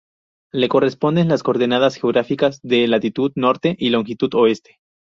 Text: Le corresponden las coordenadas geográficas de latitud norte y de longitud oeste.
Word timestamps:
Le 0.51 0.67
corresponden 0.67 1.27
las 1.27 1.43
coordenadas 1.43 1.97
geográficas 1.97 2.59
de 2.63 2.87
latitud 2.87 3.31
norte 3.35 3.75
y 3.77 3.85
de 3.85 3.91
longitud 3.91 4.33
oeste. 4.33 4.79